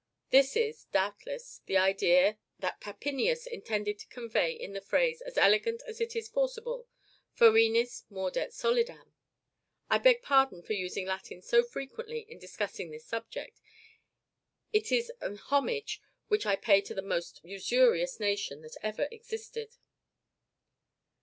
This 0.31 0.55
is, 0.57 0.85
doubtless, 0.85 1.61
the 1.67 1.77
idea 1.77 2.39
that 2.57 2.81
Papinius 2.81 3.45
intended 3.45 3.99
to 3.99 4.07
convey 4.07 4.51
in 4.51 4.73
the 4.73 4.81
phrase, 4.81 5.21
as 5.21 5.37
elegant 5.37 5.83
as 5.85 6.01
it 6.01 6.15
is 6.15 6.27
forcible 6.27 6.87
Foenus 7.37 8.05
mordet 8.09 8.51
solidam. 8.51 9.13
I 9.91 9.99
beg 9.99 10.23
pardon 10.23 10.63
for 10.63 10.73
using 10.73 11.05
Latin 11.05 11.43
so 11.43 11.61
frequently 11.61 12.21
in 12.27 12.39
discussing 12.39 12.89
this 12.89 13.05
subject; 13.05 13.61
it 14.73 14.91
is 14.91 15.11
an 15.21 15.35
homage 15.37 16.01
which 16.29 16.47
I 16.47 16.55
pay 16.55 16.81
to 16.81 16.95
the 16.95 17.03
most 17.03 17.39
usurious 17.43 18.19
nation 18.19 18.63
that 18.63 18.77
ever 18.81 19.07
existed. 19.11 19.77